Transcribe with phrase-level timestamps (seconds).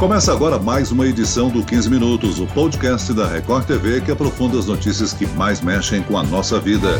[0.00, 4.58] Começa agora mais uma edição do 15 Minutos, o podcast da Record TV que aprofunda
[4.58, 6.98] as notícias que mais mexem com a nossa vida.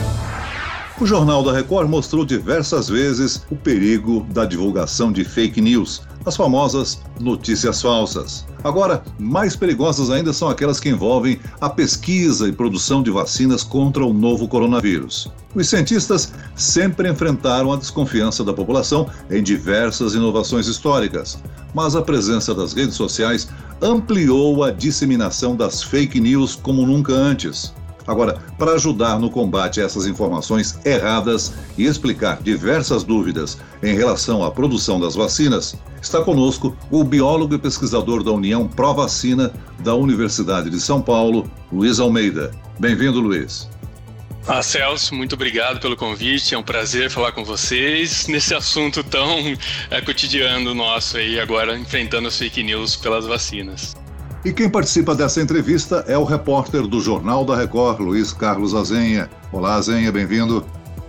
[1.00, 6.36] O Jornal da Record mostrou diversas vezes o perigo da divulgação de fake news, as
[6.36, 8.46] famosas notícias falsas.
[8.62, 14.04] Agora, mais perigosas ainda são aquelas que envolvem a pesquisa e produção de vacinas contra
[14.04, 15.30] o novo coronavírus.
[15.54, 21.38] Os cientistas sempre enfrentaram a desconfiança da população em diversas inovações históricas,
[21.74, 23.48] mas a presença das redes sociais
[23.82, 27.72] ampliou a disseminação das fake news como nunca antes.
[28.10, 34.42] Agora, para ajudar no combate a essas informações erradas e explicar diversas dúvidas em relação
[34.42, 39.94] à produção das vacinas, está conosco o biólogo e pesquisador da União Pro Vacina da
[39.94, 42.50] Universidade de São Paulo, Luiz Almeida.
[42.80, 43.70] Bem-vindo, Luiz.
[44.48, 46.52] Ah, Celso, muito obrigado pelo convite.
[46.52, 49.56] É um prazer falar com vocês nesse assunto tão
[49.88, 53.94] é, cotidiano nosso aí, agora enfrentando as fake news pelas vacinas.
[54.42, 59.28] E quem participa dessa entrevista é o repórter do Jornal da Record, Luiz Carlos Azenha.
[59.52, 60.64] Olá, Azenha, bem-vindo.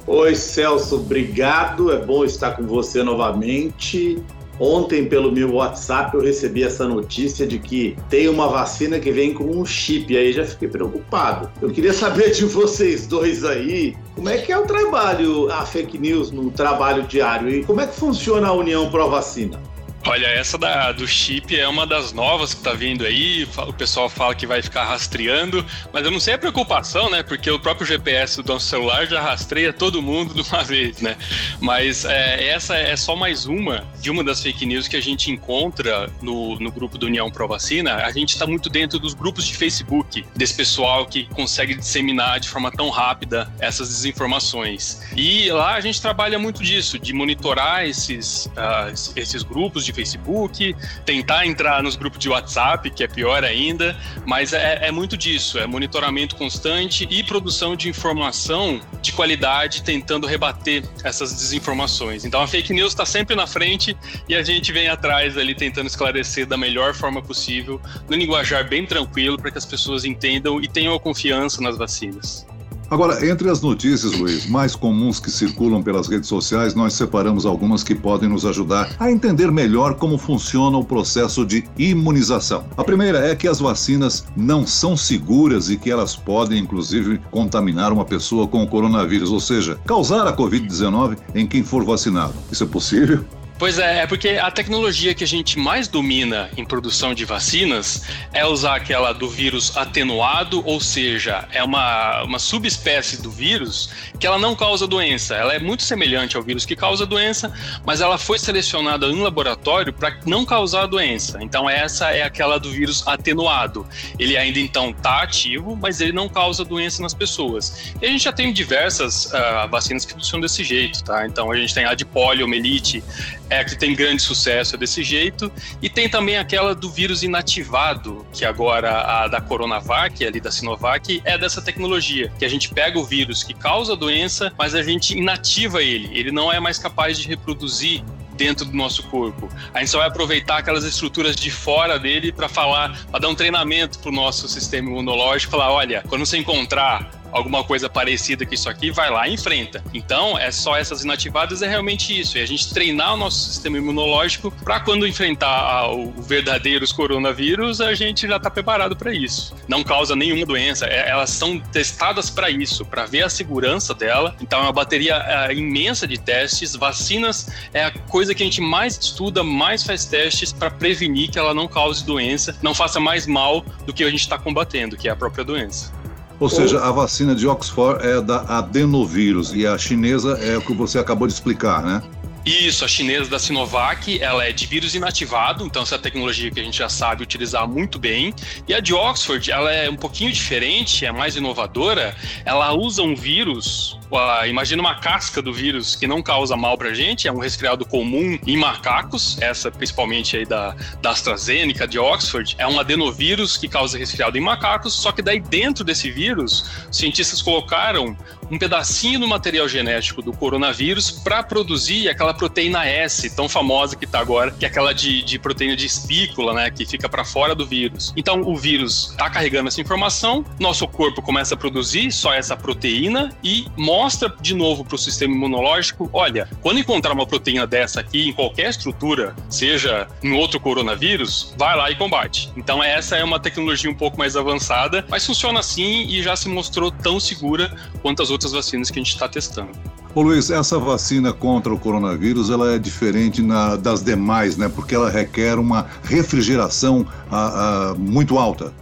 [0.06, 1.94] Oi, Celso, obrigado.
[1.94, 4.22] É bom estar com você novamente.
[4.60, 9.34] Ontem, pelo meu WhatsApp, eu recebi essa notícia de que tem uma vacina que vem
[9.34, 10.16] com um chip.
[10.16, 11.50] Aí já fiquei preocupado.
[11.62, 15.98] Eu queria saber de vocês dois aí, como é que é o trabalho, a fake
[15.98, 19.58] news no trabalho diário e como é que funciona a União Pro Vacina?
[20.06, 23.48] Olha, essa da, do chip é uma das novas que tá vindo aí.
[23.68, 25.64] O pessoal fala que vai ficar rastreando,
[25.94, 27.22] mas eu não sei a preocupação, né?
[27.22, 31.16] Porque o próprio GPS do nosso celular já rastreia todo mundo de uma vez, né?
[31.60, 35.30] Mas é, essa é só mais uma de uma das fake news que a gente
[35.30, 37.98] encontra no, no grupo do União Pro Vacina.
[37.98, 42.50] A gente está muito dentro dos grupos de Facebook desse pessoal que consegue disseminar de
[42.50, 45.02] forma tão rápida essas desinformações.
[45.16, 49.96] E lá a gente trabalha muito disso, de monitorar esses, uh, esses grupos de de
[49.96, 50.76] Facebook,
[51.06, 55.60] tentar entrar nos grupos de WhatsApp, que é pior ainda, mas é, é muito disso,
[55.60, 62.26] é monitoramento constante e produção de informação de qualidade, tentando rebater essas desinformações.
[62.26, 63.96] Então a fake news está sempre na frente
[64.28, 68.86] e a gente vem atrás ali tentando esclarecer da melhor forma possível, no linguajar bem
[68.86, 72.46] tranquilo, para que as pessoas entendam e tenham confiança nas vacinas.
[72.92, 77.86] Agora, entre as notícias, Luiz, mais comuns que circulam pelas redes sociais, nós separamos algumas
[77.86, 82.66] que podem nos ajudar a entender melhor como funciona o processo de imunização.
[82.76, 87.94] A primeira é que as vacinas não são seguras e que elas podem, inclusive, contaminar
[87.94, 92.34] uma pessoa com o coronavírus, ou seja, causar a Covid-19 em quem for vacinado.
[92.52, 93.24] Isso é possível?
[93.62, 98.02] Pois é, é porque a tecnologia que a gente mais domina em produção de vacinas
[98.34, 104.26] é usar aquela do vírus atenuado, ou seja, é uma, uma subespécie do vírus que
[104.26, 105.36] ela não causa doença.
[105.36, 107.54] Ela é muito semelhante ao vírus que causa doença,
[107.86, 111.38] mas ela foi selecionada em laboratório para não causar doença.
[111.40, 113.86] Então essa é aquela do vírus atenuado.
[114.18, 117.94] Ele ainda então está ativo, mas ele não causa doença nas pessoas.
[118.02, 121.28] E a gente já tem diversas uh, vacinas que funcionam desse jeito, tá?
[121.28, 123.04] Então a gente tem a de poliomielite,
[123.52, 125.52] é que tem grande sucesso desse jeito.
[125.82, 131.22] E tem também aquela do vírus inativado, que agora a da Coronavac, ali da Sinovac,
[131.26, 134.82] é dessa tecnologia, que a gente pega o vírus que causa a doença, mas a
[134.82, 136.18] gente inativa ele.
[136.18, 138.02] Ele não é mais capaz de reproduzir
[138.38, 139.50] dentro do nosso corpo.
[139.74, 143.36] A gente só vai aproveitar aquelas estruturas de fora dele para falar, para dar um
[143.36, 148.54] treinamento para o nosso sistema imunológico, falar, olha, quando você encontrar alguma coisa parecida com
[148.54, 149.84] isso aqui, vai lá e enfrenta.
[149.94, 152.38] Então, é só essas inativadas, é realmente isso.
[152.38, 157.94] É a gente treinar o nosso sistema imunológico para quando enfrentar o verdadeiro coronavírus, a
[157.94, 159.56] gente já está preparado para isso.
[159.68, 160.86] Não causa nenhuma doença.
[160.86, 164.36] É, elas são testadas para isso, para ver a segurança dela.
[164.42, 166.76] Então, é uma bateria é, imensa de testes.
[166.76, 171.38] Vacinas é a coisa que a gente mais estuda, mais faz testes para prevenir que
[171.38, 175.08] ela não cause doença, não faça mais mal do que a gente está combatendo, que
[175.08, 176.01] é a própria doença.
[176.42, 180.74] Ou seja, a vacina de Oxford é da adenovírus e a chinesa é o que
[180.74, 182.02] você acabou de explicar, né?
[182.44, 186.60] Isso, a chinesa da Sinovac, ela é de vírus inativado, então essa é tecnologia que
[186.60, 188.34] a gente já sabe utilizar muito bem.
[188.68, 192.16] E a de Oxford, ela é um pouquinho diferente, é mais inovadora.
[192.44, 194.00] Ela usa um vírus,
[194.48, 198.40] imagina uma casca do vírus que não causa mal pra gente, é um resfriado comum
[198.48, 204.00] em macacos, essa principalmente aí da, da AstraZeneca, de Oxford, é um adenovírus que causa
[204.00, 208.18] resfriado em macacos, só que daí dentro desse vírus, cientistas colocaram
[208.52, 214.04] um pedacinho do material genético do coronavírus para produzir aquela proteína S, tão famosa que
[214.04, 217.56] está agora, que é aquela de, de proteína de espícula, né, que fica para fora
[217.56, 218.12] do vírus.
[218.18, 223.30] Então, o vírus está carregando essa informação, nosso corpo começa a produzir só essa proteína
[223.42, 228.28] e mostra de novo para o sistema imunológico: olha, quando encontrar uma proteína dessa aqui
[228.28, 232.52] em qualquer estrutura, seja em outro coronavírus, vai lá e combate.
[232.58, 236.50] Então, essa é uma tecnologia um pouco mais avançada, mas funciona assim e já se
[236.50, 239.70] mostrou tão segura quanto as outras vacinas que a gente está testando.
[240.14, 244.68] Ô Luiz, essa vacina contra o coronavírus ela é diferente na, das demais, né?
[244.68, 248.74] Porque ela requer uma refrigeração a, a, muito alta.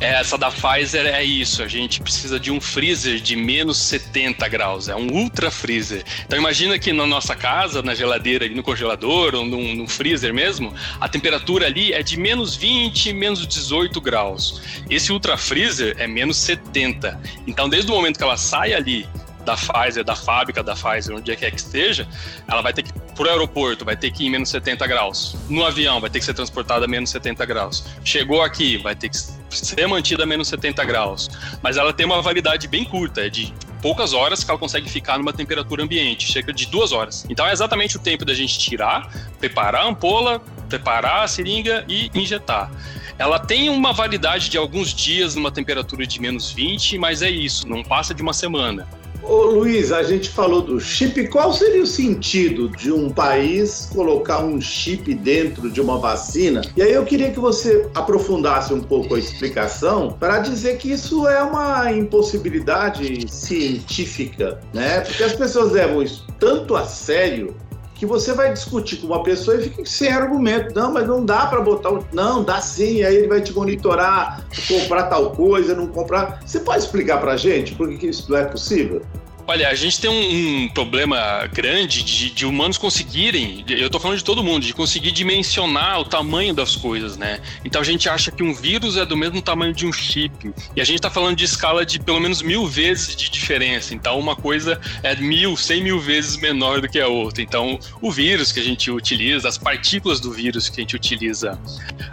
[0.00, 4.46] É, essa da Pfizer é isso, a gente precisa de um freezer de menos 70
[4.48, 6.04] graus, é um ultra freezer.
[6.24, 11.08] Então imagina que na nossa casa, na geladeira, no congelador ou no freezer mesmo, a
[11.08, 14.60] temperatura ali é de menos 20, menos 18 graus.
[14.88, 17.20] Esse ultra freezer é menos 70.
[17.46, 19.06] Então desde o momento que ela sai ali
[19.46, 22.06] da Pfizer, da fábrica da Pfizer, onde é que, é que esteja,
[22.48, 24.86] ela vai ter que ir para o aeroporto, vai ter que ir em menos 70
[24.86, 25.36] graus.
[25.48, 27.84] No avião, vai ter que ser transportada a menos 70 graus.
[28.04, 29.16] Chegou aqui, vai ter que
[29.48, 31.30] ser mantida a menos 70 graus.
[31.62, 35.16] Mas ela tem uma validade bem curta, é de poucas horas que ela consegue ficar
[35.16, 37.24] numa temperatura ambiente, cerca de duas horas.
[37.30, 39.08] Então é exatamente o tempo da gente tirar,
[39.38, 42.70] preparar a ampola, preparar a seringa e injetar.
[43.18, 47.66] Ela tem uma validade de alguns dias numa temperatura de menos 20, mas é isso,
[47.66, 48.86] não passa de uma semana.
[49.28, 51.26] Ô Luiz, a gente falou do chip.
[51.28, 56.62] Qual seria o sentido de um país colocar um chip dentro de uma vacina?
[56.76, 61.26] E aí eu queria que você aprofundasse um pouco a explicação para dizer que isso
[61.26, 65.00] é uma impossibilidade científica, né?
[65.00, 67.54] Porque as pessoas levam isso tanto a sério
[67.96, 70.74] que você vai discutir com uma pessoa e fica sem argumento.
[70.74, 72.02] Não, mas não dá para botar um.
[72.12, 76.40] Não, dá sim, aí ele vai te monitorar, comprar tal coisa, não comprar.
[76.44, 79.02] Você pode explicar para a gente por que isso não é possível?
[79.48, 84.18] Olha, a gente tem um, um problema grande de, de, humanos conseguirem, eu tô falando
[84.18, 87.40] de todo mundo, de conseguir dimensionar o tamanho das coisas, né?
[87.64, 90.52] Então a gente acha que um vírus é do mesmo tamanho de um chip.
[90.74, 93.94] E a gente tá falando de escala de pelo menos mil vezes de diferença.
[93.94, 97.40] Então uma coisa é mil, cem mil vezes menor do que a outra.
[97.40, 101.56] Então o vírus que a gente utiliza, as partículas do vírus que a gente utiliza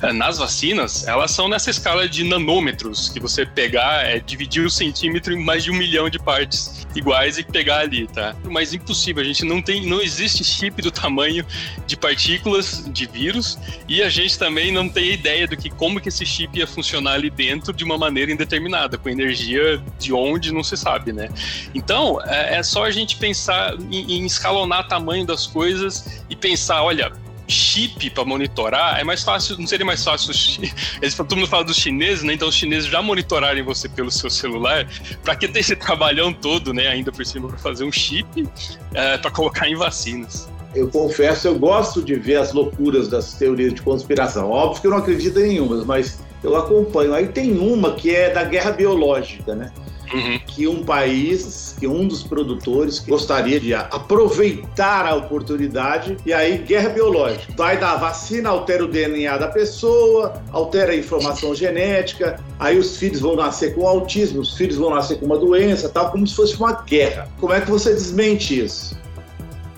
[0.04, 4.70] eh, nas vacinas, elas são nessa escala de nanômetros, que você pegar, é dividir o
[4.70, 8.36] centímetro em mais de um milhão de partes iguais e pegar ali, tá?
[8.44, 11.46] Mas impossível, a gente não tem, não existe chip do tamanho
[11.86, 13.58] de partículas de vírus
[13.88, 17.14] e a gente também não tem ideia do que como que esse chip ia funcionar
[17.14, 21.30] ali dentro de uma maneira indeterminada, com energia de onde não se sabe, né?
[21.74, 26.36] Então, é, é só a gente pensar em, em escalonar o tamanho das coisas e
[26.36, 27.12] pensar, olha,
[27.48, 30.34] chip para monitorar, é mais fácil, não seria mais fácil.
[31.02, 32.34] Eles, todo mundo fala dos chineses, né?
[32.34, 34.88] Então os chineses já monitorarem você pelo seu celular,
[35.24, 36.88] para que ter esse trabalhão todo, né?
[36.88, 38.48] Ainda por cima para fazer um chip
[38.94, 40.50] é, para colocar em vacinas.
[40.76, 44.50] Eu confesso, eu gosto de ver as loucuras das teorias de conspiração.
[44.50, 47.14] Óbvio que eu não acredito em nenhuma, mas eu acompanho.
[47.14, 49.72] Aí tem uma que é da guerra biológica, né?
[50.14, 50.40] Uhum.
[50.46, 56.90] que um país, que um dos produtores gostaria de aproveitar a oportunidade e aí guerra
[56.90, 57.54] biológica.
[57.56, 63.20] Vai dar vacina, altera o DNA da pessoa, altera a informação genética, aí os filhos
[63.20, 66.56] vão nascer com autismo, os filhos vão nascer com uma doença, tal, como se fosse
[66.56, 67.28] uma guerra.
[67.40, 68.98] Como é que você desmente isso?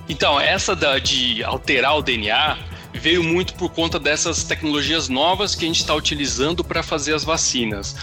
[0.07, 2.57] Então, essa da, de alterar o DNA
[3.05, 7.23] veio muito por conta dessas tecnologias novas que a gente está utilizando para fazer as
[7.23, 7.95] vacinas.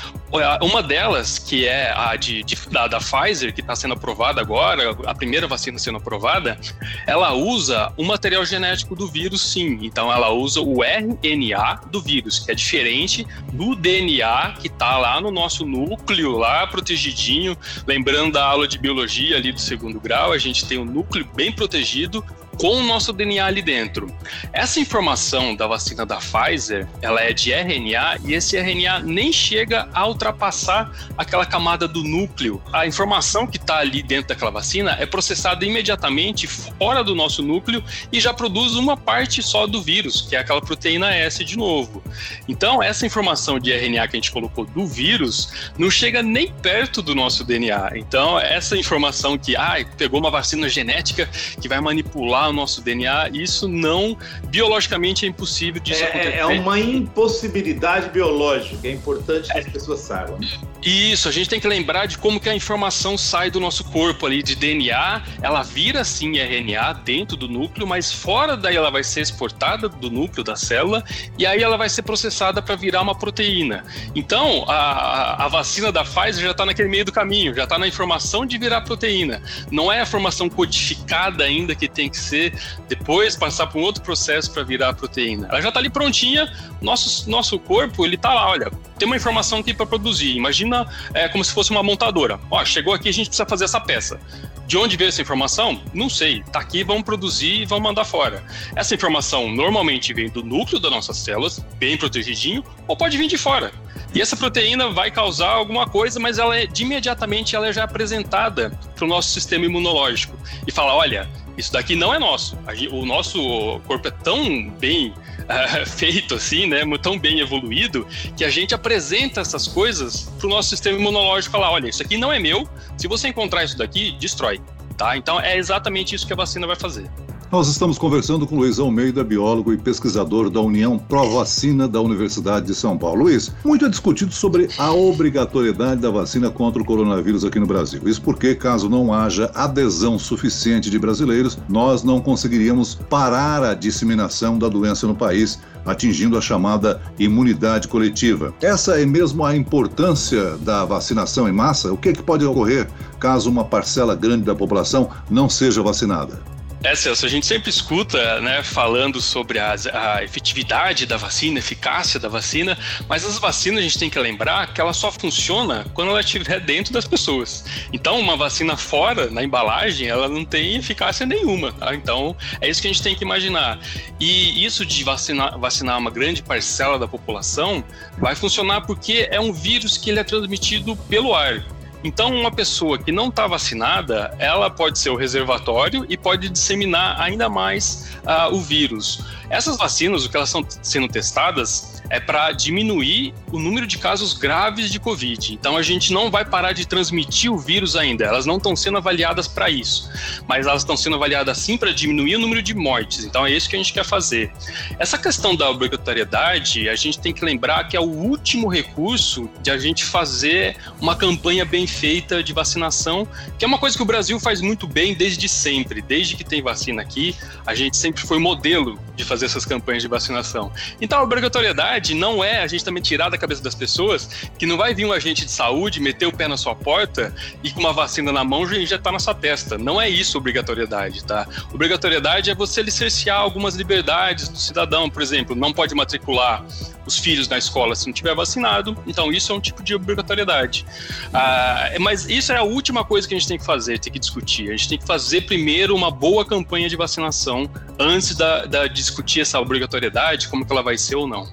[0.60, 4.96] Uma delas, que é a de, de da, da, Pfizer, que está sendo aprovada agora,
[5.04, 6.56] a primeira vacina sendo aprovada,
[7.04, 9.80] ela usa o material genético do vírus, sim.
[9.82, 15.20] Então, ela usa o RNA do vírus, que é diferente do DNA que está lá
[15.20, 17.58] no nosso núcleo, lá protegidinho.
[17.88, 21.50] Lembrando da aula de biologia ali do segundo grau, a gente tem um núcleo bem
[21.50, 22.24] protegido
[22.58, 24.12] com o nosso DNA ali dentro.
[24.52, 29.88] Essa informação da vacina da Pfizer, ela é de RNA e esse RNA nem chega
[29.92, 32.62] a ultrapassar aquela camada do núcleo.
[32.72, 37.82] A informação que está ali dentro daquela vacina é processada imediatamente fora do nosso núcleo
[38.12, 42.02] e já produz uma parte só do vírus, que é aquela proteína S de novo.
[42.48, 47.02] Então, essa informação de RNA que a gente colocou do vírus não chega nem perto
[47.02, 47.92] do nosso DNA.
[47.96, 51.28] Então, essa informação que ah, pegou uma vacina genética
[51.60, 56.36] que vai manipular o nosso DNA, isso não, biologicamente é impossível disso é, acontecer.
[56.36, 60.38] É uma impossibilidade biológica, é importante que as pessoas saibam.
[60.84, 64.26] Isso, a gente tem que lembrar de como que a informação sai do nosso corpo
[64.26, 69.04] ali, de DNA, ela vira sim RNA dentro do núcleo, mas fora daí ela vai
[69.04, 71.04] ser exportada do núcleo da célula
[71.38, 73.84] e aí ela vai ser processada para virar uma proteína.
[74.14, 77.86] Então, a, a vacina da Pfizer já está naquele meio do caminho, já está na
[77.86, 79.40] informação de virar proteína.
[79.70, 82.54] Não é a formação codificada ainda que tem que crescer,
[82.88, 85.48] depois passar por um outro processo para virar proteína.
[85.48, 89.58] Ela já está ali prontinha, nosso, nosso corpo, ele está lá, olha, tem uma informação
[89.58, 90.34] aqui para produzir.
[90.34, 92.40] Imagina é, como se fosse uma montadora.
[92.50, 94.18] Ó, chegou aqui, a gente precisa fazer essa peça.
[94.66, 95.82] De onde veio essa informação?
[95.92, 96.42] Não sei.
[96.50, 98.42] Tá aqui, vamos produzir e vamos mandar fora.
[98.74, 103.36] Essa informação normalmente vem do núcleo das nossas células, bem protegidinho, ou pode vir de
[103.36, 103.72] fora.
[104.14, 107.84] E essa proteína vai causar alguma coisa, mas ela é de imediatamente ela é já
[107.84, 112.58] apresentada para o nosso sistema imunológico e fala, olha, isso daqui não é nosso.
[112.90, 118.06] O nosso corpo é tão bem uh, feito assim, né, tão bem evoluído,
[118.36, 122.16] que a gente apresenta essas coisas para o nosso sistema imunológico falar, olha, isso aqui
[122.16, 122.68] não é meu.
[122.96, 124.60] Se você encontrar isso daqui, destrói.
[124.96, 125.16] Tá?
[125.16, 127.10] Então é exatamente isso que a vacina vai fazer.
[127.52, 132.74] Nós estamos conversando com Luiz Almeida, biólogo e pesquisador da União Pró-Vacina da Universidade de
[132.74, 133.24] São Paulo.
[133.24, 138.00] Luiz, muito é discutido sobre a obrigatoriedade da vacina contra o coronavírus aqui no Brasil.
[138.06, 144.58] Isso porque, caso não haja adesão suficiente de brasileiros, nós não conseguiríamos parar a disseminação
[144.58, 148.54] da doença no país, atingindo a chamada imunidade coletiva.
[148.62, 151.92] Essa é mesmo a importância da vacinação em massa?
[151.92, 152.88] O que, é que pode ocorrer
[153.20, 156.40] caso uma parcela grande da população não seja vacinada?
[156.84, 162.18] É, Celso, a gente sempre escuta, né, falando sobre a, a, efetividade da vacina, eficácia
[162.18, 162.76] da vacina,
[163.08, 166.58] mas as vacinas a gente tem que lembrar que ela só funciona quando ela estiver
[166.58, 167.64] dentro das pessoas.
[167.92, 171.94] Então, uma vacina fora, na embalagem, ela não tem eficácia nenhuma, tá?
[171.94, 173.78] Então, é isso que a gente tem que imaginar.
[174.18, 177.84] E isso de vacinar, vacinar uma grande parcela da população
[178.18, 181.64] vai funcionar porque é um vírus que ele é transmitido pelo ar.
[182.04, 187.20] Então, uma pessoa que não está vacinada, ela pode ser o reservatório e pode disseminar
[187.20, 189.24] ainda mais uh, o vírus.
[189.52, 194.32] Essas vacinas, o que elas estão sendo testadas, é para diminuir o número de casos
[194.32, 195.52] graves de Covid.
[195.52, 198.24] Então a gente não vai parar de transmitir o vírus ainda.
[198.24, 200.10] Elas não estão sendo avaliadas para isso,
[200.48, 203.24] mas elas estão sendo avaliadas sim para diminuir o número de mortes.
[203.24, 204.50] Então é isso que a gente quer fazer.
[204.98, 209.70] Essa questão da obrigatoriedade, a gente tem que lembrar que é o último recurso de
[209.70, 213.28] a gente fazer uma campanha bem feita de vacinação,
[213.58, 216.00] que é uma coisa que o Brasil faz muito bem desde sempre.
[216.00, 220.08] Desde que tem vacina aqui, a gente sempre foi modelo de fazer essas campanhas de
[220.08, 220.72] vacinação.
[221.00, 224.76] Então a obrigatoriedade não é a gente também tirar da cabeça das pessoas que não
[224.76, 227.92] vai vir um agente de saúde, meter o pé na sua porta e com uma
[227.92, 229.76] vacina na mão já injetar na sua testa.
[229.78, 231.46] Não é isso obrigatoriedade, tá?
[231.72, 236.64] Obrigatoriedade é você licenciar algumas liberdades do cidadão, por exemplo, não pode matricular
[237.04, 240.86] os filhos na escola se não tiver vacinado, então isso é um tipo de obrigatoriedade.
[241.32, 244.18] Ah, mas isso é a última coisa que a gente tem que fazer, tem que
[244.18, 244.68] discutir.
[244.68, 247.68] A gente tem que fazer primeiro uma boa campanha de vacinação
[247.98, 248.86] antes da, da
[249.22, 251.48] discutir essa obrigatoriedade, como que ela vai ser ou não.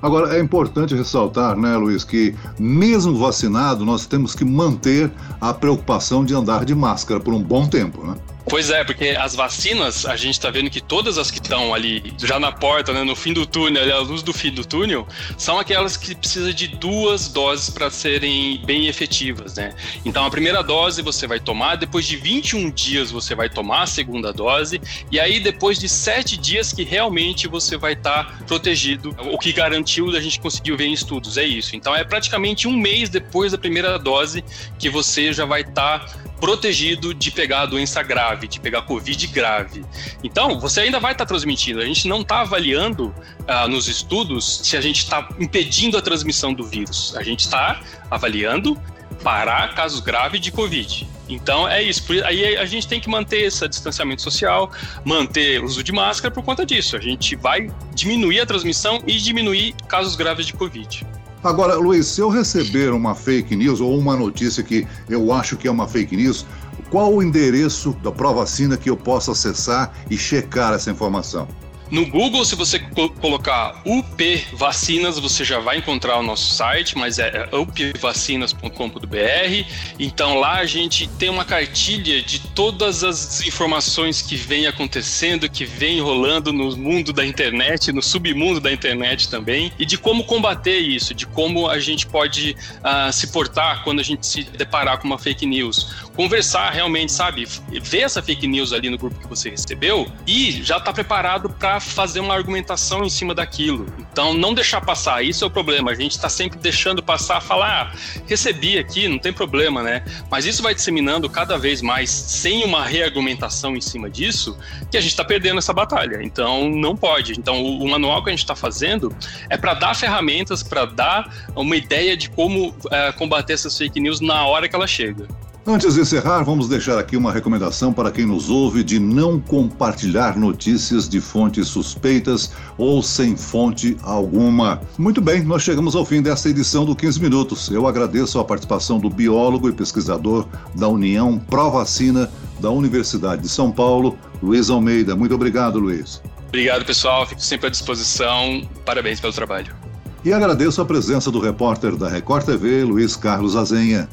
[0.00, 6.24] Agora, é importante ressaltar, né, Luiz, que mesmo vacinado, nós temos que manter a preocupação
[6.24, 8.14] de andar de máscara por um bom tempo, né?
[8.46, 12.14] Pois é, porque as vacinas, a gente está vendo que todas as que estão ali
[12.18, 15.08] já na porta, né, no fim do túnel, ali, a luz do fim do túnel,
[15.38, 19.74] são aquelas que precisam de duas doses para serem bem efetivas, né?
[20.04, 23.86] Então a primeira dose você vai tomar, depois de 21 dias você vai tomar a
[23.86, 29.16] segunda dose, e aí depois de sete dias que realmente você vai estar tá protegido.
[29.32, 31.74] O que garantiu, a gente conseguiu ver em estudos, é isso.
[31.74, 34.44] Então é praticamente um mês depois da primeira dose
[34.78, 39.82] que você já vai estar tá protegido de pegar doença grave, de pegar Covid grave.
[40.22, 41.80] Então, você ainda vai estar tá transmitindo.
[41.80, 43.06] A gente não está avaliando
[43.48, 47.16] uh, nos estudos se a gente está impedindo a transmissão do vírus.
[47.16, 48.78] A gente está avaliando
[49.22, 51.08] parar casos graves de Covid.
[51.30, 52.04] Então é isso.
[52.26, 54.70] Aí a gente tem que manter esse distanciamento social,
[55.02, 56.94] manter o uso de máscara por conta disso.
[56.94, 61.06] A gente vai diminuir a transmissão e diminuir casos graves de Covid.
[61.44, 65.68] Agora, Luiz, se eu receber uma fake news ou uma notícia que eu acho que
[65.68, 66.46] é uma fake news,
[66.90, 71.46] qual o endereço da Provacina que eu possa acessar e checar essa informação?
[71.94, 72.80] No Google, se você
[73.20, 79.64] colocar UP Vacinas, você já vai encontrar o nosso site, mas é, é upvacinas.com.br.
[79.96, 85.64] Então lá a gente tem uma cartilha de todas as informações que vem acontecendo, que
[85.64, 90.80] vem rolando no mundo da internet, no submundo da internet também, e de como combater
[90.80, 95.06] isso, de como a gente pode uh, se portar quando a gente se deparar com
[95.06, 96.03] uma fake news.
[96.16, 97.44] Conversar realmente, sabe?
[97.82, 101.80] Ver essa fake news ali no grupo que você recebeu e já está preparado para
[101.80, 103.86] fazer uma argumentação em cima daquilo.
[103.98, 105.90] Então, não deixar passar, isso é o problema.
[105.90, 110.04] A gente está sempre deixando passar, falar, ah, recebi aqui, não tem problema, né?
[110.30, 114.56] Mas isso vai disseminando cada vez mais, sem uma reargumentação em cima disso,
[114.90, 116.20] que a gente está perdendo essa batalha.
[116.22, 117.32] Então, não pode.
[117.32, 119.14] Então, o, o manual que a gente está fazendo
[119.50, 124.20] é para dar ferramentas, para dar uma ideia de como é, combater essas fake news
[124.20, 125.26] na hora que ela chega.
[125.66, 130.36] Antes de encerrar, vamos deixar aqui uma recomendação para quem nos ouve de não compartilhar
[130.36, 134.82] notícias de fontes suspeitas ou sem fonte alguma.
[134.98, 137.70] Muito bem, nós chegamos ao fim desta edição do 15 Minutos.
[137.70, 142.30] Eu agradeço a participação do biólogo e pesquisador da União Pro Vacina
[142.60, 145.16] da Universidade de São Paulo, Luiz Almeida.
[145.16, 146.20] Muito obrigado, Luiz.
[146.48, 147.26] Obrigado, pessoal.
[147.26, 148.68] Fico sempre à disposição.
[148.84, 149.74] Parabéns pelo trabalho.
[150.22, 154.06] E agradeço a presença do repórter da Record TV, Luiz Carlos Azenha.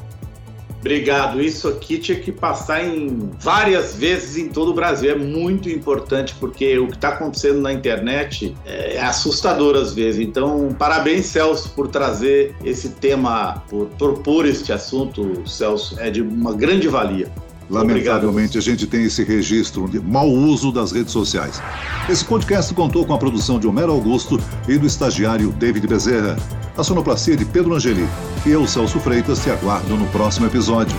[0.82, 1.40] Obrigado.
[1.40, 5.12] Isso aqui tinha que passar em várias vezes em todo o Brasil.
[5.12, 10.20] É muito importante porque o que está acontecendo na internet é assustador às vezes.
[10.20, 15.96] Então, parabéns, Celso, por trazer esse tema, por propor este assunto, Celso.
[16.00, 17.30] É de uma grande valia.
[17.72, 21.62] Lamentavelmente, a gente tem esse registro de mau uso das redes sociais.
[22.06, 24.38] Esse podcast contou com a produção de Homero Augusto
[24.68, 26.36] e do estagiário David Bezerra.
[26.76, 28.06] A sonoplastia de Pedro Angeli.
[28.44, 30.96] E eu, Celso Freitas, te aguardo no próximo episódio.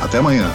[0.00, 0.50] Até amanhã.